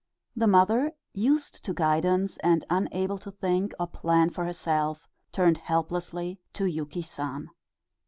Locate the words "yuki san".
6.65-7.51